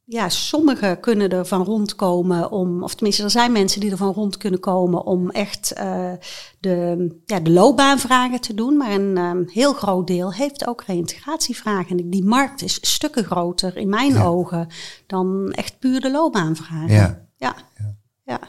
ja, 0.05 0.29
sommigen 0.29 0.99
kunnen 0.99 1.29
er 1.29 1.45
van 1.45 1.63
rondkomen 1.63 2.51
om, 2.51 2.83
of 2.83 2.95
tenminste, 2.95 3.23
er 3.23 3.29
zijn 3.29 3.51
mensen 3.51 3.79
die 3.79 3.91
er 3.91 3.97
van 3.97 4.13
rond 4.13 4.37
kunnen 4.37 4.59
komen 4.59 5.05
om 5.05 5.29
echt 5.29 5.71
eh, 5.71 6.11
de, 6.59 7.07
ja, 7.25 7.39
de 7.39 7.49
loopbaanvragen 7.51 8.41
te 8.41 8.53
doen. 8.53 8.77
Maar 8.77 8.91
een 8.91 9.17
ehm, 9.17 9.43
heel 9.45 9.73
groot 9.73 10.07
deel 10.07 10.33
heeft 10.33 10.67
ook 10.67 10.83
reïntegratievragen. 10.83 11.99
En 11.99 12.09
die 12.09 12.23
markt 12.23 12.61
is 12.61 12.77
stukken 12.81 13.23
groter 13.23 13.77
in 13.77 13.89
mijn 13.89 14.13
Ja. 14.13 14.23
ogen 14.23 14.67
dan 15.07 15.51
echt 15.51 15.79
puur 15.79 15.99
de 15.99 16.11
loopbaanvragen. 16.11 16.93
Ja. 16.93 17.27
ja. 17.37 17.55
ja. 18.23 18.39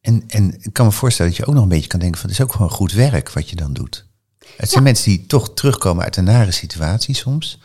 En, 0.00 0.24
en 0.28 0.54
ik 0.60 0.72
kan 0.72 0.86
me 0.86 0.92
voorstellen 0.92 1.30
dat 1.32 1.40
je 1.40 1.46
ook 1.46 1.54
nog 1.54 1.62
een 1.62 1.68
beetje 1.68 1.88
kan 1.88 2.00
denken 2.00 2.20
van 2.20 2.30
het 2.30 2.38
is 2.38 2.44
ook 2.44 2.52
gewoon 2.52 2.70
goed 2.70 2.92
werk 2.92 3.30
wat 3.30 3.50
je 3.50 3.56
dan 3.56 3.72
doet. 3.72 4.10
Het 4.56 4.70
zijn 4.70 4.82
mensen 4.82 5.10
die 5.10 5.26
toch 5.26 5.54
terugkomen 5.54 6.04
uit 6.04 6.16
een 6.16 6.24
nare 6.24 6.50
situatie 6.50 7.14
soms. 7.14 7.60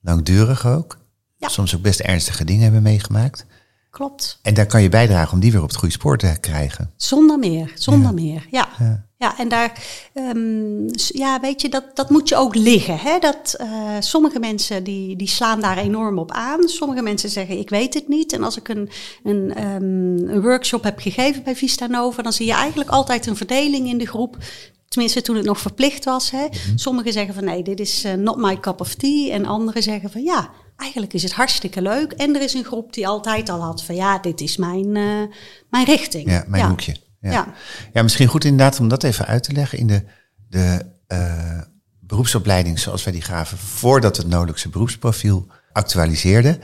Langdurig 0.00 0.66
ook. 0.66 0.99
Ja. 1.40 1.48
Soms 1.48 1.74
ook 1.74 1.82
best 1.82 2.00
ernstige 2.00 2.44
dingen 2.44 2.62
hebben 2.62 2.82
meegemaakt. 2.82 3.46
klopt. 3.90 4.38
En 4.42 4.54
daar 4.54 4.66
kan 4.66 4.82
je 4.82 4.88
bijdragen 4.88 5.32
om 5.32 5.40
die 5.40 5.52
weer 5.52 5.62
op 5.62 5.68
het 5.68 5.76
goede 5.76 5.94
spoor 5.94 6.18
te 6.18 6.36
krijgen. 6.40 6.90
Zonder 6.96 7.38
meer, 7.38 7.72
zonder 7.74 8.14
meer. 8.14 8.46
Ja. 8.50 8.68
Ja. 8.78 9.04
ja. 9.18 9.38
en 9.38 9.48
daar, 9.48 9.72
ehm, 10.14 10.88
ja, 10.94 11.40
weet 11.40 11.60
je, 11.60 11.68
dat, 11.68 11.84
dat 11.94 12.10
moet 12.10 12.28
je 12.28 12.36
ook 12.36 12.54
liggen. 12.54 12.98
Hè? 12.98 13.18
Dat, 13.18 13.54
eh, 13.58 13.96
sommige 14.00 14.38
mensen 14.38 14.84
die, 14.84 15.16
die 15.16 15.28
slaan 15.28 15.60
daar 15.60 15.78
enorm 15.78 16.18
op 16.18 16.30
aan. 16.32 16.68
Sommige 16.68 17.02
mensen 17.02 17.30
zeggen, 17.30 17.58
ik 17.58 17.70
weet 17.70 17.94
het 17.94 18.08
niet. 18.08 18.32
En 18.32 18.42
als 18.42 18.56
ik 18.56 18.68
een, 18.68 18.90
een, 19.24 19.54
ehm, 19.54 20.28
een 20.28 20.42
workshop 20.42 20.82
heb 20.82 20.98
gegeven 20.98 21.42
bij 21.42 21.56
Vista 21.56 21.86
Nova, 21.86 22.22
dan 22.22 22.32
zie 22.32 22.46
je 22.46 22.52
eigenlijk 22.52 22.90
altijd 22.90 23.26
een 23.26 23.36
verdeling 23.36 23.88
in 23.88 23.98
de 23.98 24.06
groep. 24.06 24.36
Tenminste, 24.88 25.22
toen 25.22 25.36
het 25.36 25.44
nog 25.44 25.60
verplicht 25.60 26.04
was. 26.04 26.30
Hè? 26.30 26.46
Sommigen 26.74 27.12
zeggen 27.12 27.34
van 27.34 27.44
nee, 27.44 27.62
dit 27.62 27.80
is 27.80 28.04
eh, 28.04 28.14
not 28.14 28.36
my 28.36 28.60
cup 28.60 28.80
of 28.80 28.94
tea. 28.94 29.32
En 29.32 29.46
anderen 29.46 29.82
zeggen 29.82 30.10
van 30.10 30.22
ja, 30.22 30.50
eigenlijk 30.80 31.12
is 31.12 31.22
het 31.22 31.32
hartstikke 31.32 31.82
leuk. 31.82 32.12
En 32.12 32.34
er 32.34 32.42
is 32.42 32.54
een 32.54 32.64
groep 32.64 32.92
die 32.92 33.08
altijd 33.08 33.48
al 33.48 33.62
had 33.62 33.84
van 33.84 33.94
ja, 33.94 34.18
dit 34.18 34.40
is 34.40 34.56
mijn, 34.56 34.96
eh, 34.96 35.36
mijn 35.70 35.84
richting. 35.84 36.30
Ja, 36.30 36.44
mijn 36.46 36.68
hoekje. 36.68 36.96
Ja. 37.20 37.54
Ja. 37.92 38.02
misschien 38.02 38.28
goed 38.28 38.44
inderdaad 38.44 38.80
om 38.80 38.88
dat 38.88 39.02
even 39.02 39.26
uit 39.26 39.42
te 39.42 39.52
leggen. 39.52 39.78
In 39.78 39.86
de, 39.86 40.04
de 40.48 40.86
uh, 41.08 41.60
beroepsopleiding 42.00 42.78
zoals 42.78 43.04
wij 43.04 43.12
die 43.12 43.22
gaven, 43.22 43.58
voordat 43.58 44.16
het 44.16 44.26
nodigse 44.26 44.68
beroepsprofiel 44.68 45.46
actualiseerde, 45.72 46.58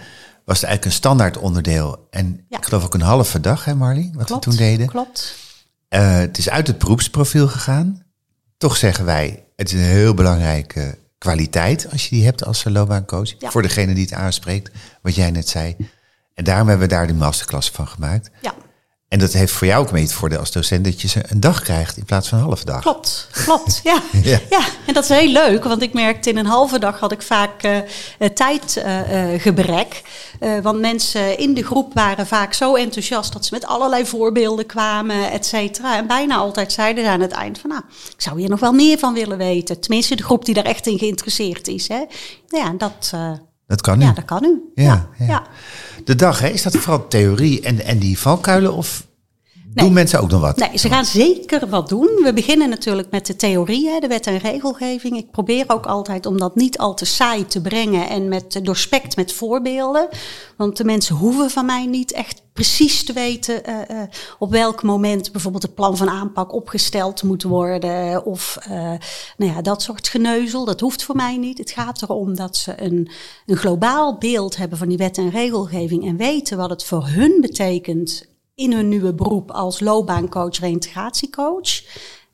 was 0.45 0.61
het 0.61 0.65
eigenlijk 0.65 0.85
een 0.85 0.93
standaard 0.93 1.39
onderdeel. 1.39 2.07
En 2.11 2.47
ik 2.49 2.65
geloof 2.65 2.85
ook 2.85 2.95
een 2.95 3.01
halve 3.01 3.41
dag, 3.41 3.65
hè 3.65 3.75
Marlie, 3.75 4.11
wat 4.15 4.29
we 4.29 4.39
toen 4.39 4.57
deden. 4.57 4.87
Klopt. 4.87 5.37
Uh, 5.91 6.17
het 6.17 6.39
is 6.39 6.49
uit 6.49 6.67
het 6.67 6.79
beroepsprofiel 6.79 7.49
gegaan. 7.49 8.05
Toch 8.57 8.77
zeggen 8.77 9.05
wij, 9.05 9.45
het 9.57 9.73
is 9.73 9.81
een 9.81 9.87
heel 9.87 10.15
belangrijke 10.15 10.99
kwaliteit 11.19 11.91
als 11.91 12.09
je 12.09 12.15
die 12.17 12.25
hebt 12.25 12.45
als 12.45 12.65
loopbaancoach. 12.65 13.35
Voor 13.39 13.63
degene 13.63 13.95
die 13.95 14.05
het 14.05 14.13
aanspreekt, 14.13 14.71
wat 15.03 15.15
jij 15.15 15.31
net 15.31 15.49
zei. 15.49 15.77
En 16.35 16.45
daarom 16.45 16.69
hebben 16.69 16.89
we 16.89 16.95
daar 16.95 17.07
de 17.07 17.15
masterclass 17.15 17.71
van 17.71 17.89
gemaakt. 17.89 18.31
Ja. 18.41 18.55
En 19.09 19.19
dat 19.19 19.33
heeft 19.33 19.53
voor 19.53 19.67
jou 19.67 19.85
ook 19.85 19.93
mee 19.93 20.03
het 20.03 20.13
voordeel 20.13 20.39
als 20.39 20.53
docent 20.53 20.85
dat 20.85 21.01
je 21.01 21.09
ze 21.09 21.21
een 21.27 21.41
dag 21.41 21.63
krijgt 21.63 21.97
in 21.97 22.05
plaats 22.05 22.29
van 22.29 22.39
een 22.39 22.45
halve 22.45 22.65
dag. 22.65 22.81
Klopt, 22.81 23.29
klopt. 23.45 23.81
Ja. 23.85 24.03
ja. 24.23 24.39
ja. 24.51 24.61
en 24.87 24.95
dat 24.95 25.03
is 25.03 25.09
heel 25.09 25.29
leuk, 25.29 25.65
want 25.65 25.83
ik 25.83 25.93
merkte 25.93 26.31
in 26.31 26.37
een 26.37 26.47
halve 26.47 26.79
dag 26.79 26.99
had 26.99 27.13
ik 27.13 27.23
vaak 27.23 27.65
uh, 27.65 27.79
tijdgebrek. 28.29 30.03
Uh, 30.41 30.59
want 30.59 30.81
mensen 30.81 31.39
in 31.39 31.55
de 31.55 31.65
groep 31.65 31.95
waren 31.95 32.27
vaak 32.27 32.53
zo 32.53 32.75
enthousiast 32.75 33.33
dat 33.33 33.45
ze 33.45 33.55
met 33.55 33.67
allerlei 33.67 34.07
voorbeelden 34.07 34.67
kwamen, 34.67 35.31
et 35.31 35.47
cetera. 35.47 35.97
En 35.97 36.07
bijna 36.07 36.37
altijd 36.37 36.73
zeiden 36.73 37.05
ze 37.05 37.11
aan 37.11 37.21
het 37.21 37.33
eind 37.33 37.59
van, 37.59 37.71
nou, 37.71 37.83
ik 37.89 38.23
zou 38.23 38.41
hier 38.41 38.49
nog 38.49 38.61
wel 38.61 38.73
meer 38.73 38.99
van 38.99 39.15
willen 39.15 39.39
weten. 39.39 39.81
Tenminste, 39.81 40.17
de 40.17 40.23
groep 40.23 40.45
die 40.45 40.55
daar 40.55 40.65
echt 40.65 40.87
in 40.87 40.99
geïnteresseerd 40.99 41.69
is. 41.69 41.89
Hè. 41.89 42.05
Nou 42.49 42.65
ja, 42.65 42.73
dat... 42.79 43.13
Dat 43.67 43.81
kan 43.81 43.99
nu. 43.99 44.05
Ja, 44.05 44.13
dat 44.13 44.25
kan 44.25 44.43
nu. 44.43 44.61
Ja, 44.75 45.09
ja. 45.19 45.47
De 46.05 46.15
dag, 46.15 46.41
hè, 46.41 46.49
is 46.49 46.63
dat 46.63 46.77
vooral 46.77 47.09
theorie 47.09 47.61
en, 47.61 47.85
en 47.85 47.99
die 47.99 48.19
valkuilen? 48.19 48.75
Of 48.75 49.07
doen 49.85 49.93
mensen 49.93 50.21
ook 50.21 50.31
nog 50.31 50.41
wat? 50.41 50.57
Nee, 50.57 50.79
ze 50.79 50.89
gaan 50.89 51.05
zeker 51.05 51.69
wat 51.69 51.89
doen. 51.89 52.21
We 52.23 52.33
beginnen 52.35 52.69
natuurlijk 52.69 53.11
met 53.11 53.27
de 53.27 53.37
theorie, 53.37 54.01
de 54.01 54.07
wet 54.07 54.27
en 54.27 54.39
regelgeving. 54.39 55.17
Ik 55.17 55.31
probeer 55.31 55.65
ook 55.69 55.87
altijd 55.87 56.27
om 56.27 56.39
dat 56.39 56.55
niet 56.55 56.79
al 56.79 56.95
te 56.95 57.05
saai 57.05 57.47
te 57.47 57.61
brengen 57.61 58.09
en 58.09 58.29
met, 58.29 58.61
doorspekt 58.63 59.17
met 59.17 59.33
voorbeelden. 59.33 60.09
Want 60.57 60.77
de 60.77 60.85
mensen 60.85 61.17
hoeven 61.17 61.51
van 61.51 61.67
mij 61.67 61.87
niet 61.87 62.13
echt 62.13 62.43
precies 62.53 63.05
te 63.05 63.13
weten 63.13 63.63
uh, 63.69 63.75
uh, 63.91 64.03
op 64.39 64.51
welk 64.51 64.83
moment 64.83 65.33
bijvoorbeeld 65.33 65.63
het 65.63 65.75
plan 65.75 65.97
van 65.97 66.09
aanpak 66.09 66.53
opgesteld 66.53 67.23
moet 67.23 67.43
worden. 67.43 68.25
Of 68.25 68.59
uh, 68.69 68.93
nou 69.37 69.53
ja, 69.53 69.63
dat 69.63 69.83
soort 69.83 70.09
geneuzel. 70.09 70.65
Dat 70.65 70.81
hoeft 70.81 71.03
voor 71.03 71.17
mij 71.17 71.37
niet. 71.37 71.59
Het 71.59 71.71
gaat 71.71 72.03
erom 72.03 72.37
dat 72.37 72.57
ze 72.57 72.83
een, 72.83 73.11
een 73.47 73.57
globaal 73.57 74.19
beeld 74.19 74.57
hebben 74.57 74.79
van 74.79 74.89
die 74.89 74.99
wet 74.99 75.19
en 75.19 75.31
regelgeving 75.31 76.07
en 76.07 76.17
weten 76.17 76.57
wat 76.57 76.71
het 76.71 76.85
voor 76.85 77.07
hun 77.07 77.39
betekent 77.41 78.36
in 78.57 78.73
hun 78.73 78.89
nieuwe 78.89 79.15
beroep 79.15 79.51
als 79.51 79.81
loopbaancoach, 79.81 80.59
reintegratiecoach. 80.59 81.83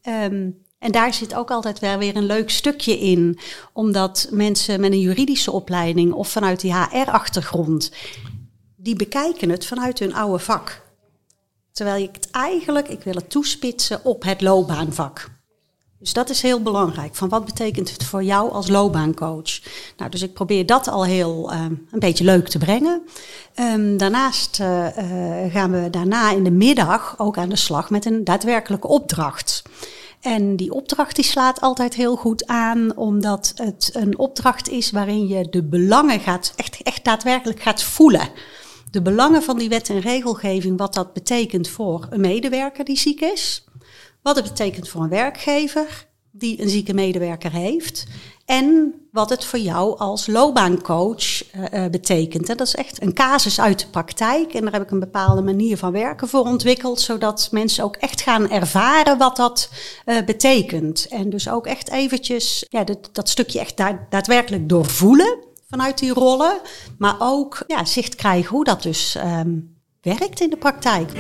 Um, 0.02 0.60
en 0.78 0.92
daar 0.92 1.14
zit 1.14 1.34
ook 1.34 1.50
altijd 1.50 1.78
wel 1.78 1.98
weer 1.98 2.16
een 2.16 2.26
leuk 2.26 2.50
stukje 2.50 2.98
in, 2.98 3.38
omdat 3.72 4.28
mensen 4.30 4.80
met 4.80 4.92
een 4.92 5.00
juridische 5.00 5.50
opleiding 5.50 6.12
of 6.12 6.28
vanuit 6.28 6.60
die 6.60 6.74
HR-achtergrond, 6.74 7.92
die 8.76 8.96
bekijken 8.96 9.50
het 9.50 9.66
vanuit 9.66 9.98
hun 9.98 10.14
oude 10.14 10.38
vak. 10.38 10.82
Terwijl 11.72 12.02
ik 12.02 12.14
het 12.14 12.30
eigenlijk, 12.30 12.88
ik 12.88 13.02
wil 13.02 13.14
het 13.14 13.30
toespitsen 13.30 14.04
op 14.04 14.22
het 14.22 14.40
loopbaanvak. 14.40 15.41
Dus 16.02 16.12
dat 16.12 16.30
is 16.30 16.42
heel 16.42 16.62
belangrijk. 16.62 17.14
Van 17.14 17.28
wat 17.28 17.44
betekent 17.44 17.90
het 17.90 18.04
voor 18.04 18.22
jou 18.22 18.52
als 18.52 18.68
loopbaancoach? 18.68 19.60
Nou, 19.96 20.10
dus 20.10 20.22
ik 20.22 20.32
probeer 20.32 20.66
dat 20.66 20.88
al 20.88 21.04
heel 21.04 21.52
um, 21.52 21.86
een 21.90 21.98
beetje 21.98 22.24
leuk 22.24 22.48
te 22.48 22.58
brengen. 22.58 23.02
Um, 23.60 23.96
daarnaast 23.96 24.60
uh, 24.60 24.86
gaan 25.50 25.70
we 25.70 25.90
daarna 25.90 26.30
in 26.30 26.44
de 26.44 26.50
middag 26.50 27.14
ook 27.18 27.38
aan 27.38 27.48
de 27.48 27.56
slag 27.56 27.90
met 27.90 28.04
een 28.04 28.24
daadwerkelijke 28.24 28.88
opdracht. 28.88 29.62
En 30.20 30.56
die 30.56 30.72
opdracht 30.72 31.16
die 31.16 31.24
slaat 31.24 31.60
altijd 31.60 31.94
heel 31.94 32.16
goed 32.16 32.46
aan, 32.46 32.96
omdat 32.96 33.52
het 33.56 33.90
een 33.92 34.18
opdracht 34.18 34.68
is 34.68 34.90
waarin 34.90 35.26
je 35.26 35.48
de 35.50 35.62
belangen 35.62 36.20
gaat, 36.20 36.52
echt, 36.56 36.82
echt 36.82 37.04
daadwerkelijk 37.04 37.60
gaat 37.60 37.82
voelen. 37.82 38.28
De 38.90 39.02
belangen 39.02 39.42
van 39.42 39.58
die 39.58 39.68
wet 39.68 39.88
en 39.88 40.00
regelgeving, 40.00 40.78
wat 40.78 40.94
dat 40.94 41.12
betekent 41.12 41.68
voor 41.68 42.06
een 42.10 42.20
medewerker 42.20 42.84
die 42.84 42.98
ziek 42.98 43.20
is 43.20 43.64
wat 44.22 44.36
het 44.36 44.44
betekent 44.44 44.88
voor 44.88 45.02
een 45.02 45.08
werkgever 45.08 46.10
die 46.30 46.62
een 46.62 46.68
zieke 46.68 46.94
medewerker 46.94 47.52
heeft. 47.52 48.06
En 48.44 48.94
wat 49.12 49.30
het 49.30 49.44
voor 49.44 49.58
jou 49.58 49.98
als 49.98 50.26
loopbaancoach 50.26 51.54
uh, 51.54 51.86
betekent. 51.90 52.48
En 52.48 52.56
dat 52.56 52.66
is 52.66 52.74
echt 52.74 53.02
een 53.02 53.14
casus 53.14 53.60
uit 53.60 53.78
de 53.78 53.86
praktijk. 53.86 54.54
En 54.54 54.62
daar 54.62 54.72
heb 54.72 54.82
ik 54.82 54.90
een 54.90 55.00
bepaalde 55.00 55.42
manier 55.42 55.76
van 55.76 55.92
werken 55.92 56.28
voor 56.28 56.40
ontwikkeld. 56.40 57.00
Zodat 57.00 57.48
mensen 57.50 57.84
ook 57.84 57.96
echt 57.96 58.20
gaan 58.20 58.50
ervaren 58.50 59.18
wat 59.18 59.36
dat 59.36 59.68
uh, 60.06 60.24
betekent. 60.24 61.06
En 61.08 61.30
dus 61.30 61.48
ook 61.48 61.66
echt 61.66 61.90
eventjes 61.90 62.66
ja, 62.68 62.84
dat, 62.84 63.08
dat 63.12 63.28
stukje 63.28 63.60
echt 63.60 63.76
da 63.76 64.06
daadwerkelijk 64.10 64.68
doorvoelen 64.68 65.38
vanuit 65.68 65.98
die 65.98 66.12
rollen. 66.12 66.60
Maar 66.98 67.16
ook 67.18 67.64
ja, 67.66 67.84
zicht 67.84 68.14
krijgen 68.14 68.50
hoe 68.50 68.64
dat 68.64 68.82
dus 68.82 69.16
um, 69.24 69.76
werkt 70.00 70.40
in 70.40 70.50
de 70.50 70.56
praktijk. 70.56 71.10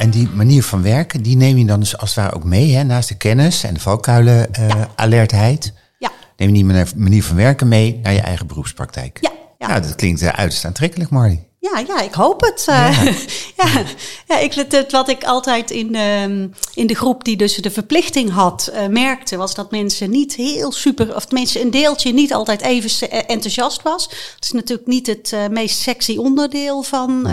En 0.00 0.10
die 0.10 0.28
manier 0.28 0.62
van 0.62 0.82
werken, 0.82 1.22
die 1.22 1.36
neem 1.36 1.56
je 1.56 1.64
dan 1.64 1.80
dus 1.80 1.98
als 1.98 2.14
het 2.14 2.24
ware 2.24 2.36
ook 2.36 2.44
mee, 2.44 2.74
hè, 2.74 2.82
naast 2.82 3.08
de 3.08 3.16
kennis 3.16 3.64
en 3.64 3.74
de 3.74 3.80
valkuilen 3.80 4.48
uh, 4.60 4.68
ja. 4.68 4.88
alertheid. 4.96 5.72
Ja. 5.98 6.10
Neem 6.36 6.48
je 6.48 6.64
die 6.64 6.84
manier 6.96 7.24
van 7.24 7.36
werken 7.36 7.68
mee 7.68 8.00
naar 8.02 8.12
je 8.12 8.20
eigen 8.20 8.46
beroepspraktijk. 8.46 9.18
Ja. 9.20 9.32
ja. 9.58 9.66
Nou, 9.66 9.80
dat 9.80 9.94
klinkt 9.94 10.22
uh, 10.22 10.28
uiterst 10.28 10.64
aantrekkelijk, 10.64 11.10
Marlie. 11.10 11.48
Ja, 11.60 11.78
ja, 11.86 12.00
ik 12.00 12.14
hoop 12.14 12.40
het. 12.40 12.62
Ja, 12.66 12.90
ja. 13.62 13.84
ja 14.26 14.38
ik, 14.38 14.54
het, 14.54 14.92
wat 14.92 15.08
ik 15.08 15.24
altijd 15.24 15.70
in, 15.70 15.94
um, 15.94 16.54
in 16.74 16.86
de 16.86 16.94
groep 16.94 17.24
die 17.24 17.36
dus 17.36 17.54
de 17.54 17.70
verplichting 17.70 18.30
had, 18.30 18.70
uh, 18.74 18.86
merkte, 18.86 19.36
was 19.36 19.54
dat 19.54 19.70
mensen 19.70 20.10
niet 20.10 20.34
heel 20.34 20.72
super, 20.72 21.14
of 21.14 21.24
tenminste 21.24 21.60
een 21.60 21.70
deeltje 21.70 22.12
niet 22.12 22.34
altijd 22.34 22.60
even 22.60 23.10
enthousiast 23.10 23.82
was. 23.82 24.04
Het 24.34 24.44
is 24.44 24.50
natuurlijk 24.50 24.88
niet 24.88 25.06
het 25.06 25.32
uh, 25.34 25.46
meest 25.48 25.80
sexy 25.80 26.16
onderdeel 26.16 26.82
van 26.82 27.28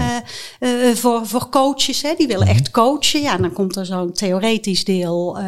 uh, 0.59 0.95
voor, 0.95 1.27
voor 1.27 1.49
coaches. 1.49 2.01
Hè. 2.01 2.13
Die 2.17 2.27
willen 2.27 2.41
mm 2.41 2.47
-hmm. 2.47 2.57
echt 2.57 2.71
coachen. 2.71 3.21
Ja, 3.21 3.37
dan 3.37 3.53
komt 3.53 3.75
er 3.75 3.85
zo'n 3.85 4.13
theoretisch 4.13 4.83
deel 4.83 5.39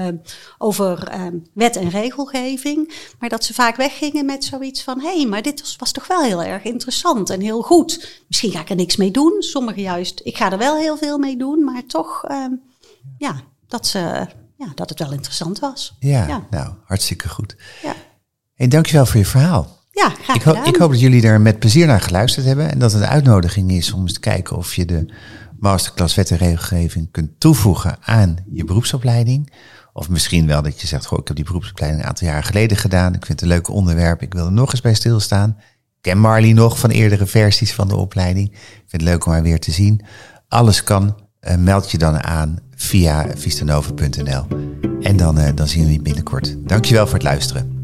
over 0.57 1.11
wet 1.53 1.75
en 1.75 1.89
regelgeving. 1.89 2.93
Maar 3.19 3.29
dat 3.29 3.43
ze 3.43 3.53
vaak 3.53 3.75
weggingen 3.75 4.25
met 4.25 4.43
zoiets 4.43 4.83
van: 4.83 5.01
hé, 5.01 5.15
hey, 5.15 5.25
maar 5.25 5.41
dit 5.41 5.59
was, 5.61 5.75
was 5.77 5.91
toch 5.91 6.07
wel 6.07 6.21
heel 6.21 6.43
erg 6.43 6.63
interessant 6.63 7.29
en 7.29 7.41
heel 7.41 7.61
goed. 7.61 8.23
Misschien 8.27 8.51
ga 8.51 8.59
ik 8.59 8.68
er 8.69 8.75
niks 8.75 8.95
mee 8.95 9.11
doen. 9.11 9.35
Sommigen 9.39 9.81
juist, 9.81 10.21
ik 10.23 10.37
ga 10.37 10.51
er 10.51 10.57
wel 10.57 10.77
heel 10.77 10.97
veel 10.97 11.17
mee 11.17 11.37
doen, 11.37 11.63
maar 11.63 11.85
toch, 11.87 12.23
um, 12.31 12.61
ja, 13.17 13.41
dat, 13.67 13.87
ze, 13.87 14.27
ja, 14.57 14.71
dat 14.75 14.89
het 14.89 14.99
wel 14.99 15.11
interessant 15.11 15.59
was. 15.59 15.95
Ja, 15.99 16.27
ja. 16.27 16.47
nou, 16.49 16.73
hartstikke 16.83 17.29
goed. 17.29 17.55
Ja. 17.83 17.93
Hey, 18.53 18.67
dankjewel 18.67 19.05
voor 19.05 19.19
je 19.19 19.25
verhaal. 19.25 19.77
Ja, 19.91 20.09
graag 20.09 20.35
ik, 20.35 20.41
ho 20.41 20.51
ik 20.63 20.75
hoop 20.75 20.91
dat 20.91 20.99
jullie 20.99 21.23
er 21.23 21.41
met 21.41 21.59
plezier 21.59 21.87
naar 21.87 22.01
geluisterd 22.01 22.45
hebben 22.45 22.71
en 22.71 22.79
dat 22.79 22.91
het 22.91 23.01
een 23.01 23.07
uitnodiging 23.07 23.71
is 23.71 23.91
om 23.91 24.01
eens 24.01 24.13
te 24.13 24.19
kijken 24.19 24.57
of 24.57 24.75
je 24.75 24.85
de 24.85 25.13
masterclass 25.59 26.15
wet 26.15 26.31
en 26.31 26.37
regelgeving 26.37 27.11
kunt 27.11 27.39
toevoegen 27.39 27.97
aan 28.01 28.35
je 28.51 28.63
beroepsopleiding. 28.63 29.53
Of 29.93 30.09
misschien 30.09 30.47
wel 30.47 30.61
dat 30.61 30.81
je 30.81 30.87
zegt, 30.87 31.05
goh, 31.05 31.19
ik 31.19 31.27
heb 31.27 31.35
die 31.35 31.45
beroepsopleiding 31.45 32.01
een 32.01 32.09
aantal 32.09 32.27
jaar 32.27 32.43
geleden 32.43 32.77
gedaan. 32.77 33.13
Ik 33.13 33.25
vind 33.25 33.39
het 33.39 33.41
een 33.41 33.55
leuk 33.55 33.67
onderwerp. 33.67 34.21
Ik 34.21 34.33
wil 34.33 34.45
er 34.45 34.51
nog 34.51 34.71
eens 34.71 34.81
bij 34.81 34.93
stilstaan 34.93 35.57
ken 36.01 36.19
Marley 36.19 36.53
nog 36.53 36.79
van 36.79 36.89
eerdere 36.89 37.25
versies 37.25 37.73
van 37.73 37.87
de 37.87 37.95
opleiding. 37.95 38.47
Ik 38.51 38.55
vind 38.87 39.01
het 39.01 39.01
leuk 39.01 39.25
om 39.25 39.31
haar 39.31 39.43
weer 39.43 39.59
te 39.59 39.71
zien. 39.71 40.01
Alles 40.47 40.83
kan. 40.83 41.15
Uh, 41.41 41.55
meld 41.55 41.91
je 41.91 41.97
dan 41.97 42.23
aan 42.23 42.59
via 42.75 43.25
vistanova.nl. 43.35 44.47
En 45.01 45.17
dan, 45.17 45.39
uh, 45.39 45.47
dan 45.55 45.67
zien 45.67 45.85
we 45.85 45.91
je 45.91 46.01
binnenkort. 46.01 46.55
Dankjewel 46.67 47.05
voor 47.05 47.13
het 47.13 47.23
luisteren. 47.23 47.77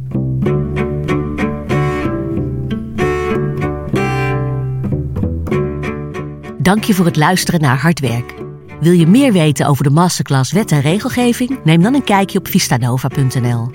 Dank 6.57 6.83
je 6.83 6.93
voor 6.93 7.05
het 7.05 7.15
luisteren 7.15 7.61
naar 7.61 7.77
Hard 7.77 7.99
Werk. 7.99 8.33
Wil 8.79 8.91
je 8.91 9.07
meer 9.07 9.31
weten 9.31 9.67
over 9.67 9.83
de 9.83 9.89
masterclass 9.89 10.51
Wet 10.51 10.71
en 10.71 10.81
Regelgeving? 10.81 11.59
Neem 11.63 11.81
dan 11.81 11.93
een 11.93 12.03
kijkje 12.03 12.39
op 12.39 12.47
vistanova.nl. 12.47 13.71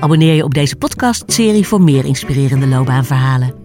Abonneer 0.00 0.34
je 0.34 0.44
op 0.44 0.54
deze 0.54 0.76
podcastserie 0.76 1.66
voor 1.66 1.82
meer 1.82 2.04
inspirerende 2.04 2.66
loopbaanverhalen. 2.66 3.61